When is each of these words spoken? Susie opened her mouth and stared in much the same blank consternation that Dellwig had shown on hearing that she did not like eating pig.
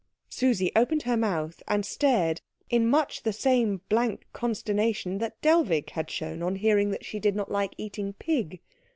Susie 0.29 0.71
opened 0.75 1.03
her 1.03 1.15
mouth 1.15 1.61
and 1.67 1.85
stared 1.85 2.41
in 2.71 2.87
much 2.87 3.21
the 3.21 3.31
same 3.31 3.81
blank 3.87 4.25
consternation 4.33 5.19
that 5.19 5.39
Dellwig 5.43 5.91
had 5.91 6.09
shown 6.09 6.41
on 6.41 6.55
hearing 6.55 6.89
that 6.89 7.05
she 7.05 7.19
did 7.19 7.35
not 7.35 7.51
like 7.51 7.75
eating 7.77 8.13
pig. 8.13 8.61